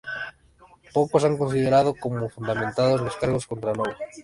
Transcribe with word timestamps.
Pocos 0.95 1.23
han 1.25 1.37
considerado 1.37 1.93
como 1.93 2.27
fundamentados 2.27 3.01
los 3.01 3.15
cargos 3.17 3.45
contra 3.45 3.71
Nour. 3.73 3.95